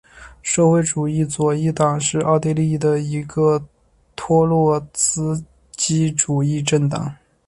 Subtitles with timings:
[0.41, 3.63] 社会主义左翼党是奥地利的一个
[4.15, 7.15] 托洛茨基主义政党。